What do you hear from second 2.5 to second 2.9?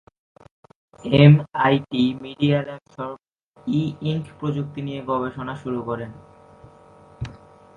lab